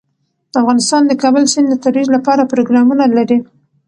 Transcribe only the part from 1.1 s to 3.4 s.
کابل سیند د ترویج لپاره پروګرامونه لري.